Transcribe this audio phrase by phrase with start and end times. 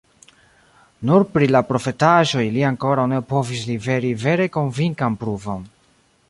[1.09, 5.71] Nur pri la profetaĵoj li ankoraŭ ne povis liveri vere konvinkan pruvon.